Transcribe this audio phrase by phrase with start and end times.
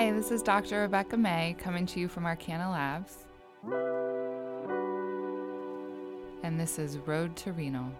[0.00, 0.80] Hi, this is Dr.
[0.80, 3.18] Rebecca May coming to you from Arcana Labs.
[6.42, 7.92] And this is Road to Renal.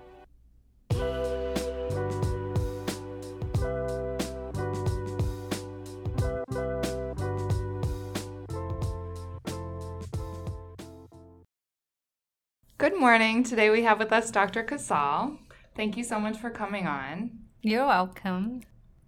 [12.79, 13.45] Good morning.
[13.45, 14.62] Today we have with us Dr.
[14.62, 15.37] Cassol.
[15.77, 17.41] Thank you so much for coming on.
[17.61, 18.62] You're welcome.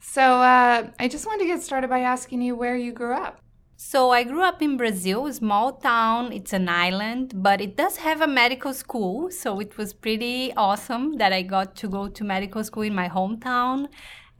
[0.04, 3.38] So, uh, I just wanted to get started by asking you where you grew up.
[3.76, 6.32] So, I grew up in Brazil, a small town.
[6.32, 9.30] It's an island, but it does have a medical school.
[9.30, 13.08] So, it was pretty awesome that I got to go to medical school in my
[13.08, 13.86] hometown.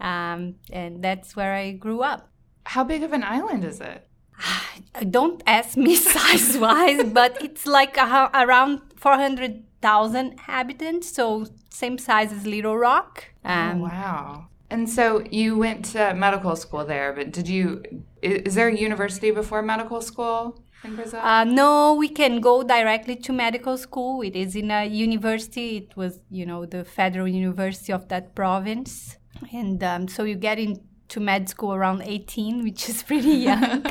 [0.00, 2.28] Um, and that's where I grew up.
[2.66, 4.08] How big of an island is it?
[5.10, 11.14] Don't ask me size wise, but it's like a, around 400,000 inhabitants.
[11.14, 13.30] So, same size as Little Rock.
[13.44, 14.48] Um, oh, wow.
[14.72, 17.82] And so you went to medical school there, but did you,
[18.22, 21.20] is there a university before medical school in Brazil?
[21.20, 24.22] Uh, no, we can go directly to medical school.
[24.22, 25.76] It is in a university.
[25.76, 29.18] It was, you know, the federal university of that province.
[29.52, 33.84] And um, so you get into med school around 18, which is pretty young.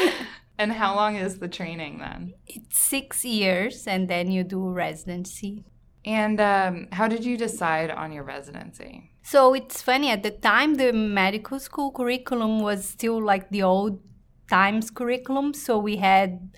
[0.58, 2.34] and how long is the training then?
[2.48, 5.62] It's six years, and then you do residency.
[6.04, 9.12] And um, how did you decide on your residency?
[9.28, 13.98] So it's funny, at the time, the medical school curriculum was still like the old
[14.48, 15.52] times curriculum.
[15.52, 16.54] So we had,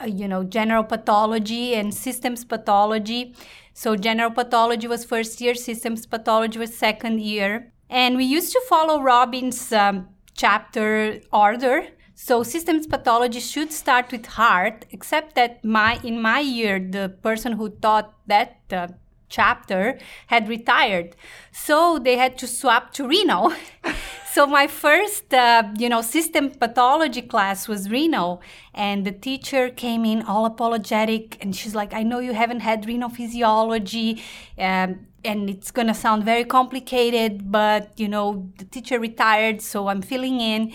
[0.00, 3.36] uh, you know, general pathology and systems pathology.
[3.74, 7.74] So general pathology was first year, systems pathology was second year.
[7.90, 11.88] And we used to follow Robbins' um, chapter order.
[12.14, 17.52] So systems pathology should start with heart, except that my in my year, the person
[17.52, 18.88] who taught that uh,
[19.28, 19.98] chapter
[20.28, 21.16] had retired.
[21.52, 23.52] So they had to swap to renal
[24.32, 28.40] so my first, uh, you know, system pathology class was renal
[28.74, 31.42] And the teacher came in all apologetic.
[31.42, 34.22] And she's like, I know you haven't had renal physiology.
[34.56, 39.60] Um, and it's going to sound very complicated, but, you know, the teacher retired.
[39.60, 40.72] So I'm filling in.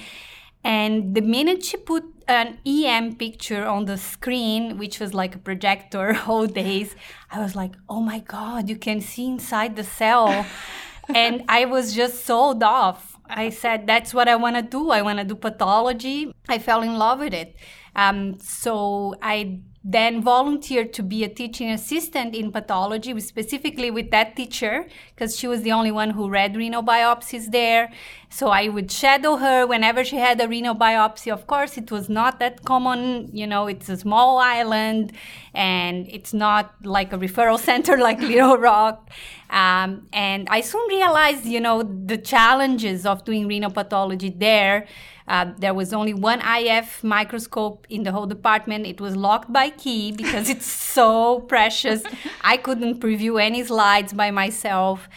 [0.63, 5.40] And the minute she put an EM picture on the screen, which was like a
[5.40, 6.96] projector all days,
[7.31, 10.46] I was like, oh my God, you can see inside the cell.
[11.13, 13.18] and I was just sold off.
[13.25, 14.91] I said, that's what I want to do.
[14.91, 16.34] I want to do pathology.
[16.47, 17.56] I fell in love with it.
[17.95, 24.33] Um, so I then volunteered to be a teaching assistant in pathology, specifically with that
[24.35, 27.91] teacher, because she was the only one who read renal biopsies there.
[28.29, 31.33] So I would shadow her whenever she had a renal biopsy.
[31.33, 33.29] Of course, it was not that common.
[33.33, 35.11] You know, it's a small island
[35.53, 39.09] and it's not like a referral center like Little Rock.
[39.50, 44.88] Um, and I soon realized, you know, the challenges of doing renal pathology there.
[45.28, 48.85] Uh, there was only one IF microscope in the whole department.
[48.85, 52.03] It was locked by key because it's so precious.
[52.41, 55.07] I couldn't preview any slides by myself.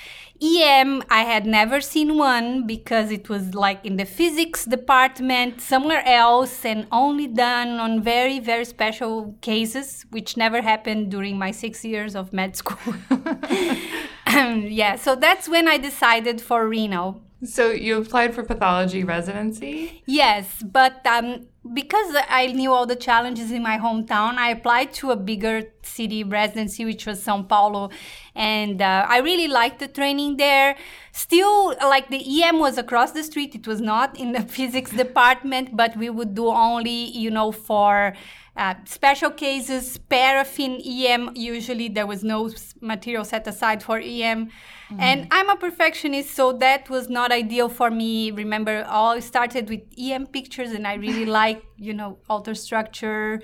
[0.40, 6.02] EM, I had never seen one because it was like in the physics department somewhere
[6.06, 11.84] else and only done on very, very special cases, which never happened during my six
[11.86, 12.94] years of med school.
[14.26, 17.22] yeah, so that's when I decided for renal.
[17.44, 20.02] So you applied for pathology residency?
[20.06, 25.10] Yes, but um, because I knew all the challenges in my hometown, I applied to
[25.10, 27.90] a bigger city residency, which was Sao Paulo,
[28.34, 30.76] and uh, I really liked the training there.
[31.12, 35.76] Still, like the EM was across the street; it was not in the physics department,
[35.76, 38.14] but we would do only, you know, for
[38.56, 44.50] uh, special cases, paraffin EM, usually there was no material set aside for EM.
[44.90, 45.00] Mm-hmm.
[45.00, 48.30] And I'm a perfectionist, so that was not ideal for me.
[48.30, 53.42] Remember, all started with EM pictures, and I really like, you know, ultrastructure.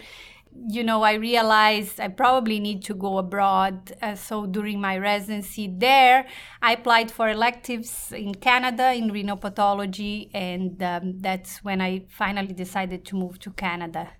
[0.68, 3.92] You know, I realized I probably need to go abroad.
[4.02, 6.26] Uh, so during my residency there,
[6.60, 12.52] I applied for electives in Canada in renal pathology, and um, that's when I finally
[12.52, 14.10] decided to move to Canada.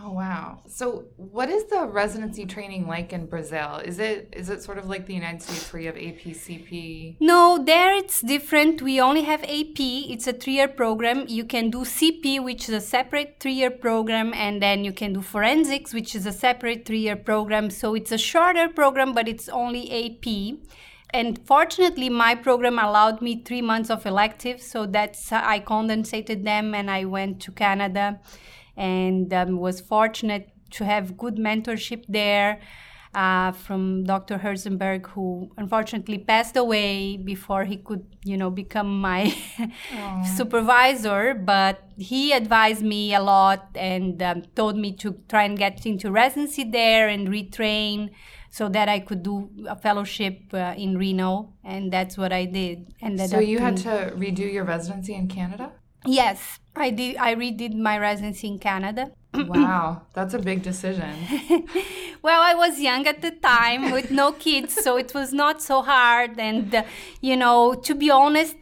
[0.00, 0.62] Oh wow.
[0.68, 3.80] So what is the residency training like in Brazil?
[3.84, 7.16] Is it is it sort of like the United States where you have APCP?
[7.20, 8.80] No, there it's different.
[8.80, 9.80] We only have AP.
[9.80, 11.24] It's a 3-year program.
[11.26, 15.22] You can do CP which is a separate 3-year program and then you can do
[15.22, 17.70] forensics which is a separate 3-year program.
[17.70, 20.58] So it's a shorter program but it's only AP.
[21.10, 26.74] And fortunately, my program allowed me three months of electives, so that's I condensated them
[26.74, 28.20] and I went to Canada
[28.78, 32.60] and um, was fortunate to have good mentorship there.
[33.14, 34.38] uh, from Dr.
[34.38, 39.34] Herzenberg, who unfortunately passed away before he could, you know, become my
[40.36, 41.34] supervisor.
[41.34, 46.10] But he advised me a lot and um, told me to try and get into
[46.10, 48.10] residency there and retrain
[48.50, 52.94] so that I could do a fellowship uh, in renal, and that's what I did.
[53.02, 55.72] And so you had to redo your residency in Canada.
[56.08, 57.16] Yes, I did.
[57.18, 59.12] I redid my residency in Canada.
[59.34, 61.12] wow, that's a big decision.
[62.22, 65.82] well, I was young at the time with no kids, so it was not so
[65.82, 66.40] hard.
[66.40, 66.84] And, uh,
[67.20, 68.56] you know, to be honest,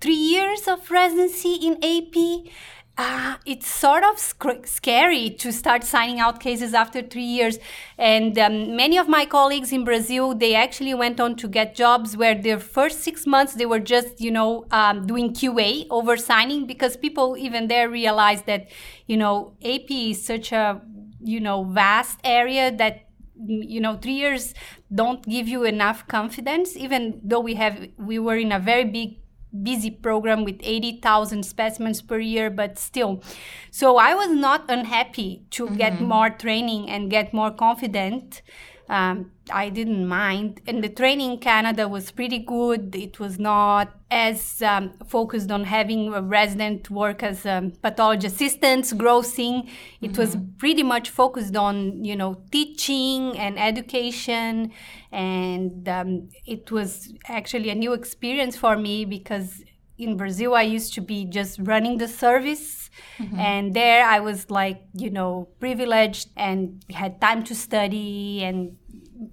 [0.00, 2.50] three years of residency in AP
[2.98, 7.58] uh, it's sort of sc- scary to start signing out cases after three years.
[7.98, 12.16] And um, many of my colleagues in Brazil, they actually went on to get jobs
[12.16, 16.66] where their first six months they were just, you know, um, doing QA over signing
[16.66, 18.68] because people even there realized that,
[19.06, 20.80] you know, AP is such a,
[21.22, 23.02] you know, vast area that
[23.38, 24.54] you know three years
[24.94, 29.18] don't give you enough confidence even though we have we were in a very big
[29.62, 33.22] busy program with 80,000 specimens per year, but still.
[33.70, 35.76] So I was not unhappy to mm-hmm.
[35.76, 38.42] get more training and get more confident.
[38.88, 40.60] Um, I didn't mind.
[40.66, 42.94] And the training in Canada was pretty good.
[42.94, 48.92] It was not as um, focused on having a resident work as a pathology assistants,
[48.92, 49.68] grossing.
[50.00, 50.20] It mm-hmm.
[50.20, 54.72] was pretty much focused on, you know, teaching and education.
[55.10, 59.62] And um, it was actually a new experience for me because
[59.98, 62.90] in Brazil, I used to be just running the service.
[63.18, 63.38] Mm-hmm.
[63.38, 68.76] And there I was like, you know, privileged and had time to study and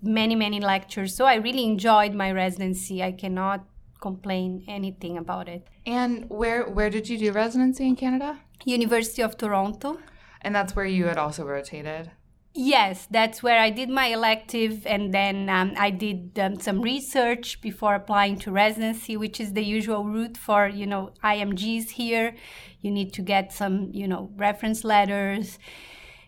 [0.01, 1.15] many, many lectures.
[1.15, 3.04] So I really enjoyed my residency.
[3.04, 3.65] I cannot
[4.01, 5.68] complain anything about it.
[5.86, 8.39] And where where did you do residency in Canada?
[8.65, 10.00] University of Toronto.
[10.42, 12.12] And that's where you had also rotated?
[12.55, 17.59] Yes, that's where I did my elective, and then um, I did um, some research
[17.61, 22.35] before applying to residency, which is the usual route for you know IMGs here.
[22.81, 25.57] You need to get some you know reference letters,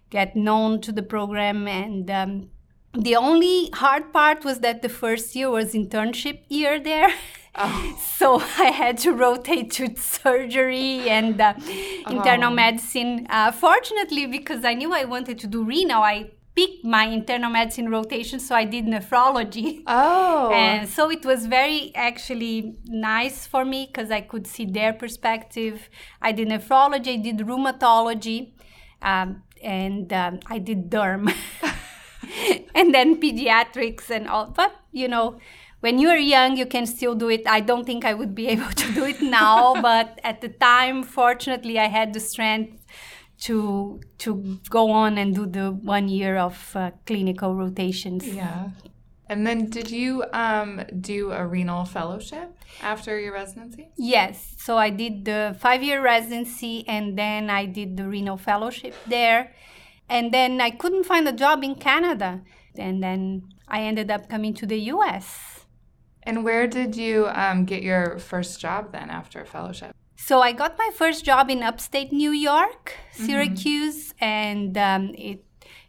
[0.09, 2.49] get known to the program, and um,
[2.93, 7.13] the only hard part was that the first year was internship year there.
[7.55, 7.91] Oh.
[8.15, 11.53] So I had to rotate to surgery and uh,
[12.09, 12.55] internal oh.
[12.55, 13.27] medicine.
[13.29, 17.89] Uh, fortunately, because I knew I wanted to do renal, I picked my internal medicine
[17.89, 19.83] rotation, so I did nephrology.
[19.85, 20.49] Oh.
[20.53, 25.89] And so it was very actually nice for me because I could see their perspective.
[26.21, 28.53] I did nephrology, I did rheumatology,
[29.01, 31.33] um, and um, I did derm.
[32.75, 34.47] and then pediatrics and all.
[34.47, 35.39] But, you know,
[35.85, 37.43] when you're young, you can still do it.
[37.45, 41.03] I don't think I would be able to do it now, but at the time,
[41.03, 42.83] fortunately, I had the strength
[43.45, 44.29] to to
[44.77, 48.27] go on and do the one year of uh, clinical rotations.
[48.27, 48.69] Yeah.
[49.29, 50.71] And then, did you um,
[51.11, 52.47] do a renal fellowship
[52.81, 53.83] after your residency?
[53.95, 54.55] Yes.
[54.65, 59.53] So I did the five year residency and then I did the renal fellowship there.
[60.09, 62.41] And then I couldn't find a job in Canada.
[62.77, 65.54] And then I ended up coming to the US.
[66.25, 69.95] And where did you um, get your first job then after fellowship?
[70.15, 73.25] So I got my first job in upstate New York, mm-hmm.
[73.25, 74.23] Syracuse, mm-hmm.
[74.23, 75.45] and um, it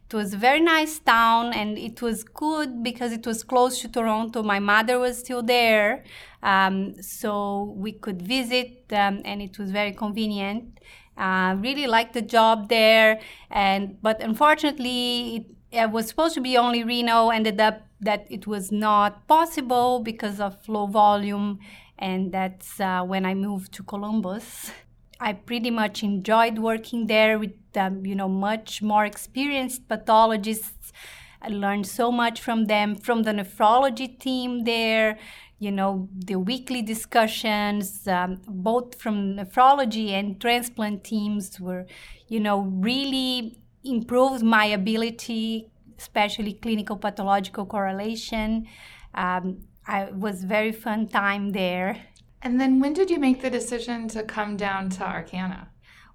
[0.09, 3.89] it was a very nice town, and it was good because it was close to
[3.89, 4.41] Toronto.
[4.43, 6.05] My mother was still there,
[6.45, 10.79] um, so we could visit, um, and it was very convenient.
[11.17, 13.19] Uh, really liked the job there,
[13.51, 17.33] and but unfortunately, it, it was supposed to be only renal.
[17.33, 21.59] Ended up that it was not possible because of low volume,
[21.99, 24.71] and that's uh, when I moved to Columbus.
[25.19, 30.93] I pretty much enjoyed working there with um, you know much more experienced pathologists.
[31.41, 35.19] I learned so much from them, from the nephrology team there
[35.59, 41.87] you know, the weekly discussions, um, both from nephrology and transplant teams, were,
[42.29, 48.67] you know, really improved my ability, especially clinical pathological correlation.
[49.15, 52.03] Um, I was very fun time there.
[52.43, 55.69] And then when did you make the decision to come down to Arcana?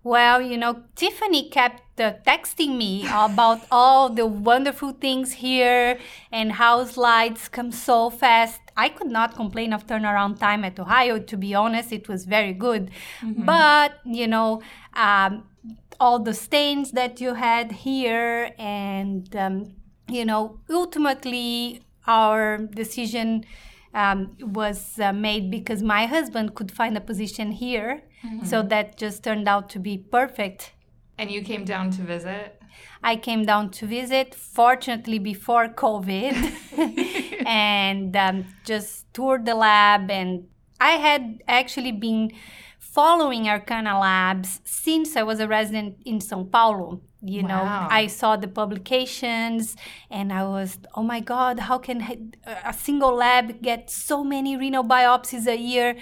[0.03, 5.99] Well, you know, Tiffany kept uh, texting me about all the wonderful things here
[6.31, 8.59] and how slides come so fast.
[8.75, 11.19] I could not complain of turnaround time at Ohio.
[11.19, 12.89] To be honest, it was very good.
[13.21, 13.45] Mm-hmm.
[13.45, 14.63] But, you know,
[14.95, 15.43] um,
[16.01, 19.75] all the stains that you had here, and, um,
[20.09, 23.45] you know, ultimately our decision
[23.93, 28.01] um, was uh, made because my husband could find a position here.
[28.25, 28.45] Mm-hmm.
[28.45, 30.73] So that just turned out to be perfect.
[31.19, 32.59] And you came down to visit?
[33.03, 36.33] I came down to visit, fortunately before COVID,
[37.45, 40.09] and um, just toured the lab.
[40.09, 40.47] And
[40.79, 42.31] I had actually been
[42.91, 47.01] following Arcana Labs since I was a resident in Sao Paulo.
[47.23, 47.61] You know,
[48.01, 49.75] I saw the publications
[50.09, 52.33] and I was, oh my God, how can
[52.65, 55.95] a single lab get so many renal biopsies a year?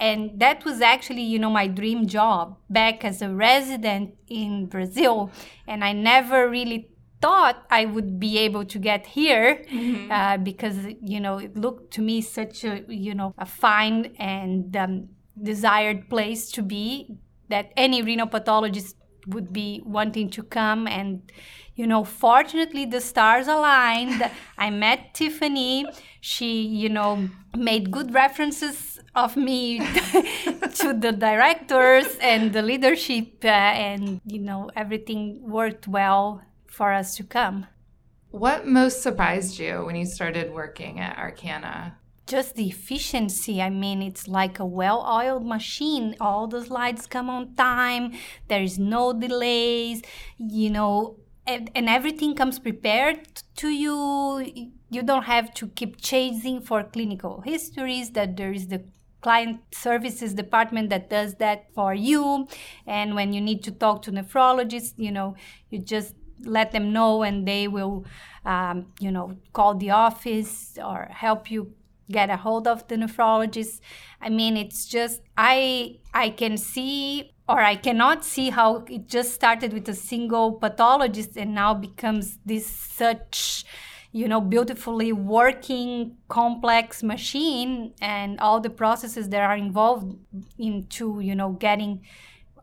[0.00, 5.30] And that was actually, you know, my dream job back as a resident in Brazil.
[5.68, 6.90] And I never really
[7.22, 9.64] thought I would be able to get here
[10.10, 14.76] uh, because, you know, it looked to me such a, you know, a fine and
[14.76, 15.08] um,
[15.40, 17.16] desired place to be
[17.48, 21.32] that any renal pathologist would be wanting to come and
[21.74, 24.30] you know fortunately the stars aligned.
[24.58, 25.86] I met tiffany.
[26.20, 29.78] She you know made good references of me
[30.74, 37.16] to the directors and the leadership uh, and you know everything worked well for us
[37.16, 37.66] to come.
[38.30, 41.98] What most surprised you when you started working at Arcana?
[42.26, 43.60] Just the efficiency.
[43.60, 46.16] I mean, it's like a well oiled machine.
[46.20, 48.12] All the slides come on time,
[48.48, 50.02] there is no delays,
[50.38, 51.16] you know,
[51.46, 54.70] and, and everything comes prepared to you.
[54.90, 58.84] You don't have to keep chasing for clinical histories, that there is the
[59.20, 62.46] client services department that does that for you.
[62.86, 65.34] And when you need to talk to nephrologists, you know,
[65.70, 66.14] you just
[66.44, 68.04] let them know and they will,
[68.44, 71.72] um, you know, call the office or help you
[72.10, 73.80] get a hold of the nephrologist.
[74.20, 79.32] I mean, it's just I I can see or I cannot see how it just
[79.32, 83.64] started with a single pathologist and now becomes this such
[84.12, 90.16] you know beautifully working complex machine and all the processes that are involved
[90.56, 92.00] into you know getting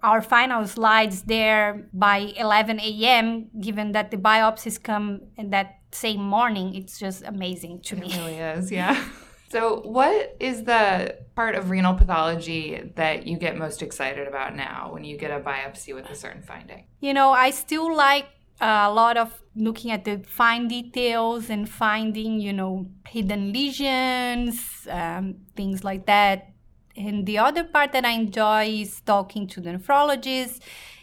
[0.01, 3.49] our final slides there by 11 a.m.
[3.59, 8.17] given that the biopsies come in that same morning it's just amazing to me It
[8.17, 9.03] really is, yeah.
[9.51, 14.89] So, what is the part of renal pathology that you get most excited about now
[14.93, 16.85] when you get a biopsy with a certain finding?
[17.01, 18.27] You know, I still like
[18.61, 24.87] uh, a lot of looking at the fine details and finding, you know, hidden lesions,
[24.89, 26.53] um, things like that.
[26.95, 30.61] And the other part that I enjoy is talking to the nephrologists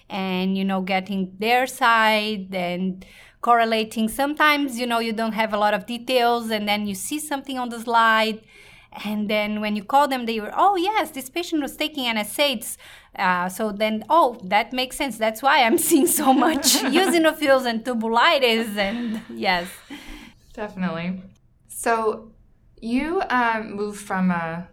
[0.08, 3.04] and, you know, getting their side and
[3.40, 4.08] correlating.
[4.08, 7.58] Sometimes, you know, you don't have a lot of details and then you see something
[7.58, 8.40] on the slide.
[9.04, 12.76] And then when you call them, they were, oh, yes, this patient was taking NSAIDs.
[13.14, 15.18] Uh, so then, oh, that makes sense.
[15.18, 16.62] That's why I'm seeing so much
[16.96, 18.76] eosinophils and tubulitis.
[18.76, 19.68] And yes.
[20.52, 21.22] Definitely.
[21.68, 22.32] So,
[22.80, 24.68] you um, moved from a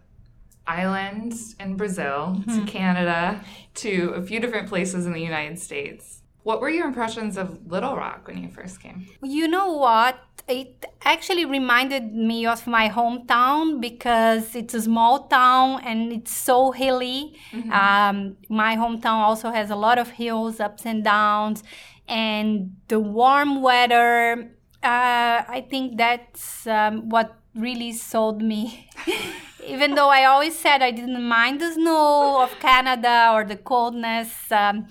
[0.66, 3.40] island in Brazil to Canada
[3.74, 6.22] to a few different places in the United States.
[6.46, 9.08] What were your impressions of Little Rock when you first came?
[9.20, 10.16] You know what?
[10.46, 16.70] It actually reminded me of my hometown because it's a small town and it's so
[16.70, 17.34] hilly.
[17.72, 21.64] Um, my hometown also has a lot of hills, ups and downs,
[22.06, 24.52] and the warm weather.
[24.84, 28.88] Uh, I think that's um, what really sold me.
[29.66, 34.30] Even though I always said I didn't mind the snow of Canada or the coldness.
[34.52, 34.86] Um,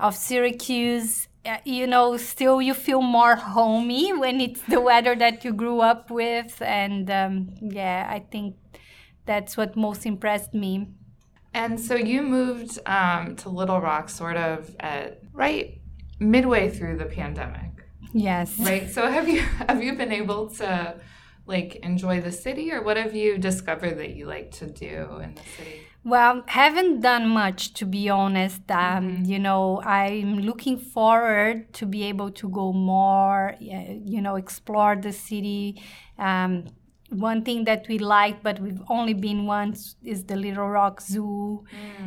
[0.00, 5.44] of Syracuse, uh, you know, still you feel more homey when it's the weather that
[5.44, 6.60] you grew up with.
[6.62, 8.56] And um, yeah, I think
[9.26, 10.88] that's what most impressed me.
[11.52, 15.80] And so you moved um, to Little Rock sort of at right
[16.18, 17.72] midway through the pandemic,
[18.12, 18.58] Yes.
[18.60, 18.88] right?
[18.90, 20.94] So have you have you been able to
[21.46, 25.34] like enjoy the city, or what have you discovered that you like to do in
[25.34, 25.80] the city?
[26.02, 28.62] Well, haven't done much to be honest.
[28.70, 33.54] Um, You know, I'm looking forward to be able to go more.
[33.60, 35.82] You know, explore the city.
[36.18, 36.64] Um,
[37.10, 41.64] one thing that we like, but we've only been once, is the Little Rock Zoo.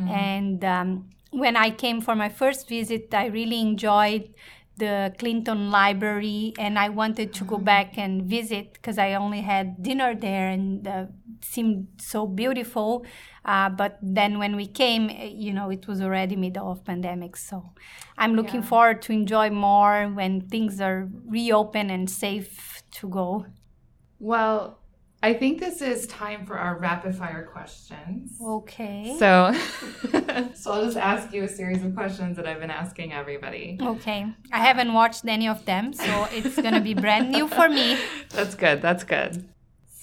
[0.08, 4.34] And um, when I came for my first visit, I really enjoyed
[4.76, 9.82] the Clinton Library, and I wanted to go back and visit because I only had
[9.82, 11.06] dinner there and uh,
[11.42, 13.04] seemed so beautiful.
[13.44, 17.36] Uh, but then when we came, eh, you know, it was already middle of pandemic.
[17.36, 17.72] So
[18.16, 18.68] I'm looking Yeah.
[18.72, 23.46] forward to enjoy more when things are reopened and safe to go.
[24.18, 24.78] Well,
[25.22, 28.36] I think this is time for our rapid fire questions.
[28.58, 29.16] Okay.
[29.18, 29.52] So,
[30.54, 33.78] so I'll just ask you a series of questions that I've been asking everybody.
[33.80, 34.20] Okay.
[34.52, 37.96] I haven't watched any of them, so it's going to be brand new for me.
[38.36, 38.82] That's good.
[38.82, 39.48] That's good.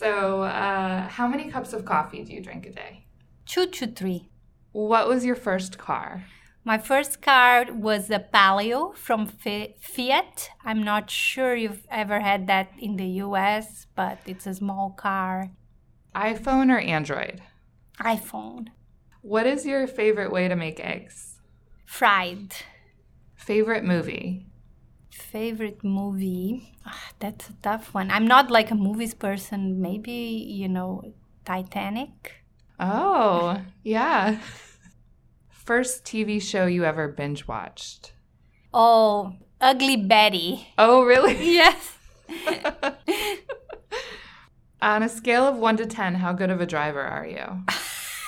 [0.01, 0.80] So, uh,
[1.11, 3.05] how many cups of coffee do you drink a day?
[3.45, 4.29] Two to three.
[4.71, 6.25] What was your first car?
[6.63, 10.51] My first car was a Palio from Fiat.
[10.63, 15.49] I'm not sure you've ever had that in the US, but it's a small car.
[16.15, 17.41] iPhone or Android?
[17.99, 18.67] iPhone.
[19.21, 21.39] What is your favorite way to make eggs?
[21.85, 22.53] Fried.
[23.35, 24.45] Favorite movie?
[25.11, 26.73] Favorite movie?
[26.85, 28.09] Ah, that's a tough one.
[28.11, 29.81] I'm not like a movies person.
[29.81, 31.03] Maybe, you know,
[31.45, 32.43] Titanic.
[32.79, 34.39] Oh, yeah.
[35.49, 38.13] First TV show you ever binge watched?
[38.73, 40.67] Oh, Ugly Betty.
[40.77, 41.35] Oh, really?
[41.53, 41.97] Yes.
[44.81, 47.63] On a scale of 1 to 10, how good of a driver are you?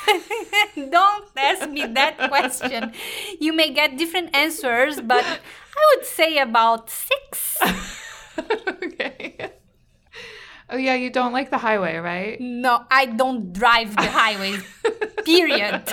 [0.75, 2.93] Don't ask me that question.
[3.39, 7.57] You may get different answers, but I would say about six.
[8.83, 9.51] okay.
[10.69, 12.39] Oh, yeah, you don't like the highway, right?
[12.39, 14.57] No, I don't drive the highway,
[15.25, 15.83] period.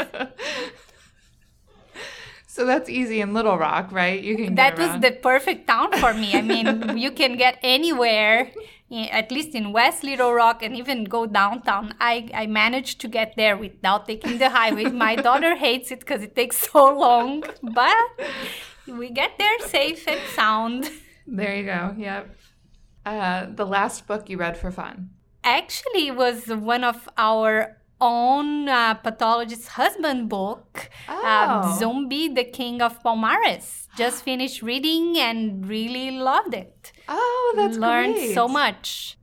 [2.47, 4.23] So that's easy in Little Rock, right?
[4.23, 4.55] You can.
[4.55, 6.35] That was the perfect town for me.
[6.35, 8.51] I mean, you can get anywhere,
[8.91, 11.95] at least in West Little Rock, and even go downtown.
[12.01, 14.85] I I managed to get there without taking the highway.
[15.07, 18.09] My daughter hates it because it takes so long, but
[18.87, 20.91] we get there safe and sound.
[21.27, 21.95] There you go.
[21.97, 22.37] Yep.
[23.07, 25.11] Uh, the last book you read for fun.
[25.43, 31.23] Actually, it was one of our own uh, pathologist's husband book, oh.
[31.25, 33.87] uh, Zumbi, the King of Palmares.
[33.97, 36.93] Just finished reading and really loved it.
[37.13, 38.35] Oh, that's Learned great.
[38.35, 39.19] so much.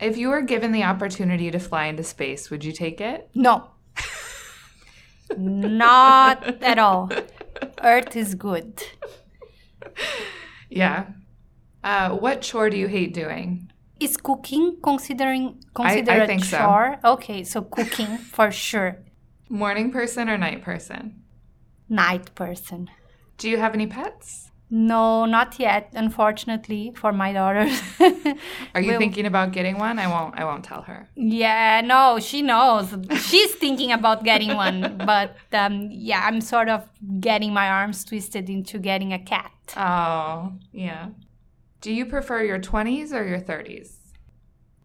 [0.00, 3.28] If you were given the opportunity to fly into space, would you take it?
[3.34, 3.70] No.
[5.36, 7.10] Not at all.
[7.82, 8.82] Earth is good.
[10.70, 11.06] Yeah.
[11.82, 13.70] Uh, what chore do you hate doing?
[14.00, 16.58] Is cooking considering considered I a think so.
[16.58, 16.98] chore?
[17.04, 18.98] Okay, so cooking for sure.
[19.48, 21.22] Morning person or night person?
[21.88, 22.90] Night person.
[23.38, 24.50] Do you have any pets?
[24.76, 27.68] No, not yet, unfortunately, for my daughter.
[28.74, 30.00] Are you We'll- thinking about getting one?
[30.00, 30.34] I won't.
[30.36, 31.08] I won't tell her.
[31.14, 32.92] Yeah, no, she knows.
[33.28, 36.88] She's thinking about getting one, but um, yeah, I'm sort of
[37.20, 39.52] getting my arms twisted into getting a cat.
[39.76, 41.10] Oh, yeah.
[41.80, 43.90] Do you prefer your 20s or your 30s?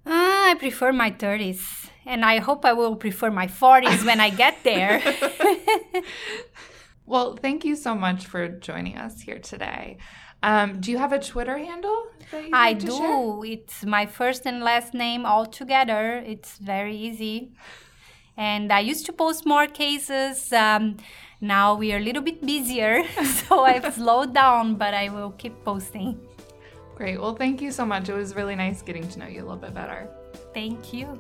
[0.05, 0.11] Uh,
[0.51, 4.55] I prefer my 30s, and I hope I will prefer my 40s when I get
[4.63, 5.01] there.
[7.09, 9.97] Well, thank you so much for joining us here today.
[10.43, 12.03] Um, do you have a Twitter handle?
[12.53, 12.91] I do.
[12.91, 13.51] share?
[13.51, 16.23] It's my first and last name all together.
[16.23, 17.51] It's very easy.
[18.37, 20.53] And I used to post more cases.
[20.53, 20.97] Um,
[21.41, 23.01] now we are a little bit busier,
[23.47, 26.19] so I've slowed down, but I will keep posting.
[26.93, 27.19] Great.
[27.19, 28.07] Well, thank you so much.
[28.07, 30.07] It was really nice getting to know you a little bit better.
[30.53, 31.19] Thank you.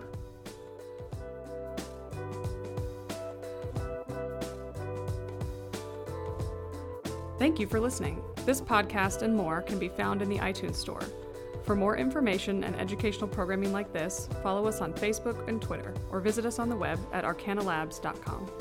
[7.39, 8.21] Thank you for listening.
[8.45, 11.01] This podcast and more can be found in the iTunes Store.
[11.63, 16.19] For more information and educational programming like this, follow us on Facebook and Twitter, or
[16.19, 18.51] visit us on the web at arcanalabs.com.